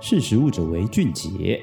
[0.00, 1.60] 识食物者为俊杰。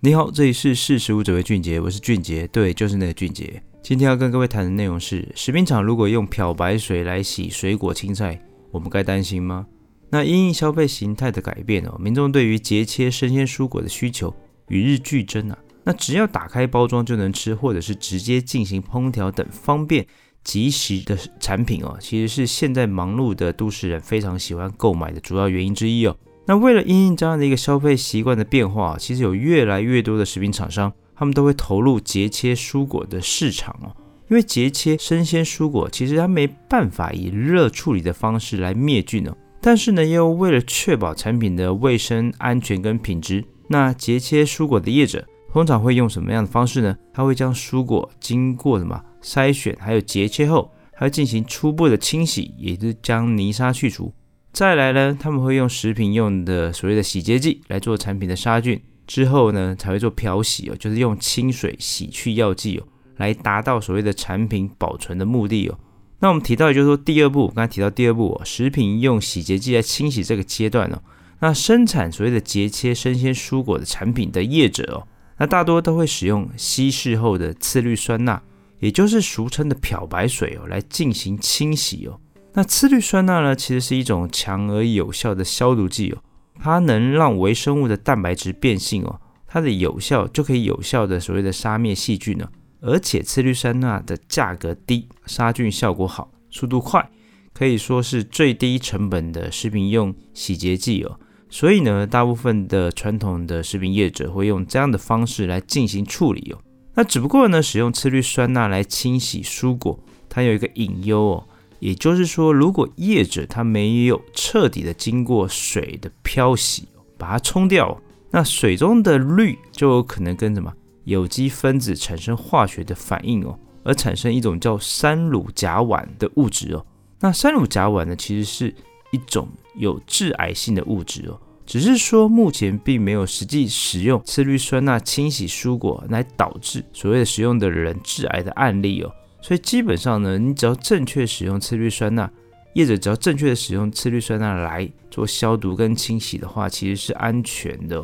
[0.00, 3.62] 你好，这里是识食物者为俊杰，我是俊杰，对，就是那个俊杰。
[3.80, 9.64] 今天要跟各位谈的内容是：食品厂如果用漂白水来洗水果青菜，我们该担心吗？
[10.10, 14.34] 那因应消费形态的改变哦，民众对于节切生鲜蔬果的需求
[14.66, 15.56] 与日俱增啊。
[15.84, 20.04] 那只要打开包装就能吃，或者是直接进行烹调等方便
[20.42, 26.16] 即食的产品哦，其实是现在忙碌的都市人非常喜欢购买的主要原因之一哦。
[26.46, 33.94] 那为了因应这样的一个消费习惯的变化，其实有越来越多的食品厂商，他们都会投入节切蔬果的市场哦。
[34.28, 39.36] 因为节切生鲜蔬果，其实它没办法以热处理的方式来灭菌哦。
[39.60, 46.96] 但是呢，又为了确保产品的卫生安全跟品质，那节切蔬果的业者通常会用什么样的方式呢？
[47.12, 54.12] 他会将蔬果经过什么筛选，还有节切后，还要进行初步的清洗，也就是将泥沙去除。
[54.52, 65.78] 再来呢，他们会用食品用的所谓的洗洁剂来做产品的杀菌，之后呢才会做漂洗哦，就是用清水洗去药剂哦，来达到所谓的产品保存的目的哦。
[66.18, 71.02] 那我们提到也就是说第二步，刚才提到第二步哦，食品用洗洁剂来清洗这个阶段哦，
[71.40, 78.42] 那生产所谓的节切生鲜蔬果的产品的业者哦，那大多都会使用稀释后的次氯酸钠，
[78.80, 82.20] 也就是俗称的漂白水哦，来进行清洗哦。
[82.54, 86.18] 那次氯酸钠呢，其实是一种强而有效的消毒剂哦，
[86.60, 92.50] 它能让微生物的蛋白质变性哦，它的有效就可以有效的所谓的杀灭细菌呢，
[92.82, 97.10] 而且次氯酸钠的价格低，杀菌效果好，速度快，
[97.54, 106.58] 可以说是最低成本的食品用洗洁剂哦，所以呢，大部分的传统的食品业者会用这样的方式来进行处理哦。
[106.94, 111.48] 那只不过呢，使用次氯酸钠来清洗蔬果，它有一个隐忧哦。
[111.82, 116.86] 也就是说，如果业者他没有彻底的经过水的漂洗，
[117.18, 120.72] 把它冲掉，那水中的氯就有可能跟什么
[121.02, 126.86] 有机分子产生化学的反应哦，而产生一种叫三乳甲烷的物质哦。
[127.18, 128.72] 那三乳甲烷呢，其实是
[129.10, 139.12] 一种有致癌性的物质哦，只是说目前并没有实际使用次氯酸钠清洗蔬果来导致所谓的使用的人致癌的案例哦。
[139.42, 142.30] 所以基本上呢，你只要正确使用次氯酸钠，
[142.74, 148.02] 业者只要正确的使用次氯酸钠来做消毒跟清洗的话，其实是安全的。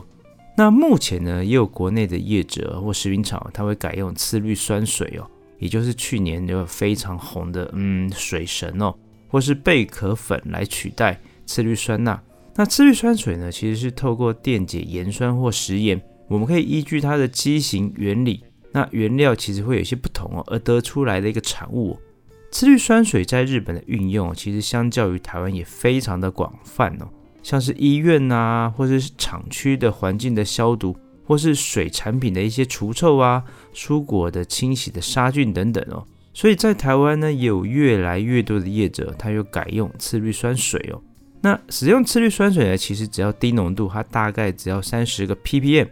[0.57, 8.93] 那目前呢，也有国内的业者或食品厂，他会改用次氯酸水哦，也就是去年有非常红的嗯水神哦，
[9.29, 12.21] 或是贝壳粉来取代次氯酸钠。
[12.57, 18.43] 那次氯酸水呢，其实是透过电解盐酸或食盐，我们可以依据它的机型原理。
[18.73, 21.99] 那原料其实会有些不同哦，而得出来的一个产物。
[22.51, 27.09] 次氯酸水在日本的运用，其实相较于台湾也非常的广泛哦，
[27.43, 30.97] 像是医院啊，或者是厂区的环境的消毒，
[31.27, 36.07] 或是水产品的一些除臭啊，蔬果的清洗的杀菌等等哦。
[36.33, 41.03] 所以在台湾呢，也有越来越多的业者，他又改用次氯酸水哦。
[41.41, 45.87] 那使用次氯酸水呢，其实只要低浓度，它大概只要三十个 ppm。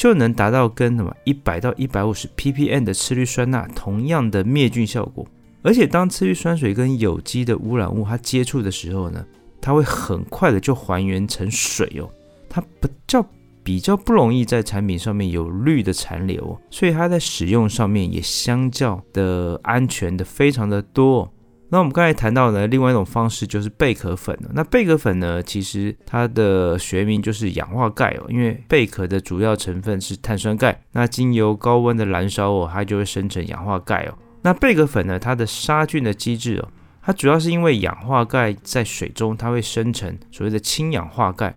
[0.00, 5.26] 就能达到跟什么一百到一百五十 ppm 的次氯酸钠同样的灭菌效果，
[5.60, 9.22] 而且当次氯酸水跟有机的污染物它接触的时候呢，
[9.60, 12.08] 它会很快的就还原成水哦，
[12.48, 13.22] 它不叫
[13.62, 21.30] 比较不容易在产品上面有氯的残留，所以它在使用上面也相较的安全的非常的多。
[21.72, 24.36] 那我们刚才谈到呢，另外一种方式就是贝壳粉。
[24.52, 34.18] 那贝壳粉呢，其实它的学名就是氧化钙哦，因为贝壳的主要成分是碳酸钙，那经由高温的燃烧哦，它就会生成氧化钙哦。
[34.42, 36.68] 那贝壳粉呢，它的杀菌的机制哦，
[37.02, 41.54] 它主要是因为氧化钙在水中，它会生成所谓的氢氧化钙，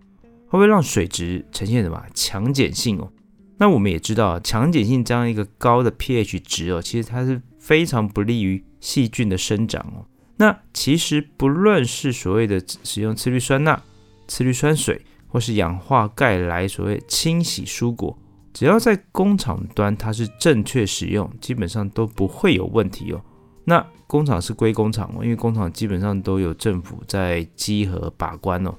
[0.48, 3.10] 它会让水质呈现什么强碱性哦。
[3.56, 10.04] 那我们也知道，强碱性这样一个高的 pH 值哦，其实它是非常不利于细菌的生长哦。
[10.36, 13.80] 那其实不论是所谓的使用次氯酸钠、
[14.26, 18.18] 次氯酸水，或是氧化钙来所谓清洗蔬果，
[18.52, 23.22] 只要在工厂端它是正确使用，基本上都不会有问题哦。
[23.64, 28.74] 那工厂是归工厂哦，因为工厂基本上都有政府在稽核把关哦。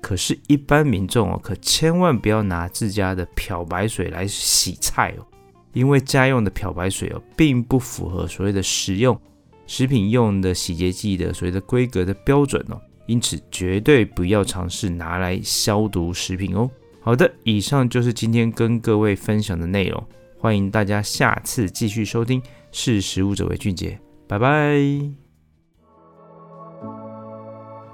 [0.00, 5.26] 可是，一般民众哦，可千万不要拿自家的漂白水来洗菜哦，
[5.72, 9.18] 因为家用的漂白水哦，并不符合所谓的食用。
[9.66, 16.70] 食品用的洗洁剂的所谓的规格的标准哦，因此绝对不要尝试拿来消毒食品哦。
[17.00, 20.02] 好的，以上就是今天跟各位分享的内容，
[20.38, 22.40] 欢迎大家下次继续收听。
[22.72, 24.78] 识食物者为俊杰，拜拜。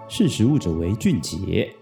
[0.08, 1.74] 识食物者为俊杰。